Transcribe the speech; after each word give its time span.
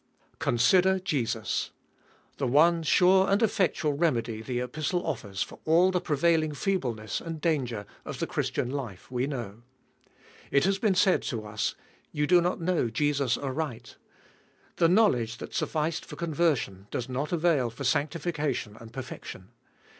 Consider 0.39 0.97
Jesus. 0.99 1.69
The 2.37 2.47
one 2.47 2.81
sure 2.81 3.29
and 3.29 3.39
effectual 3.43 3.93
remedy 3.93 4.41
the 4.41 4.59
Epistle 4.59 5.05
offers 5.05 5.43
for 5.43 5.59
all 5.63 5.91
the 5.91 6.01
prevailing 6.01 6.53
feebleness 6.53 7.21
and 7.21 7.39
danger 7.39 7.85
of 8.03 8.17
the 8.17 8.25
Christian 8.25 8.71
life, 8.71 9.11
we 9.11 9.27
know. 9.27 9.61
It 10.49 10.63
has 10.63 10.79
been 10.79 10.95
said 10.95 11.21
to 11.29 11.45
us, 11.45 11.75
You 12.11 12.25
do 12.25 12.41
not 12.41 12.59
know 12.59 12.89
Jesus 12.89 13.37
aright. 13.37 13.97
The 14.77 14.89
knowledge 14.89 15.37
that 15.37 15.53
sufficed 15.53 16.03
for 16.05 16.15
conver 16.15 16.57
sion, 16.57 16.87
does 16.89 17.07
not 17.07 17.31
avail 17.31 17.69
for 17.69 17.83
sanctification 17.83 18.75
and 18.79 18.91
perfection. 18.91 19.49